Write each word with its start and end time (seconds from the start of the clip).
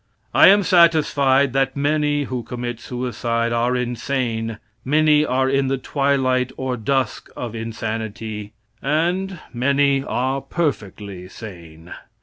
I 0.33 0.47
am 0.47 0.63
satisfied 0.63 1.53
that 1.53 1.77
many 1.77 2.23
who 2.23 2.41
commit 2.41 2.79
suicide 2.79 3.53
are 3.53 3.75
insane, 3.75 4.57
many 4.83 5.23
are 5.23 5.47
in 5.47 5.67
the 5.67 5.77
twilight 5.77 6.51
or 6.57 6.75
dusk 6.75 7.29
of 7.37 7.53
insanity, 7.53 8.51
and 8.81 9.37
many 9.53 10.03
are 10.03 10.41
perfectly 10.41 11.27
sane. 11.29 11.93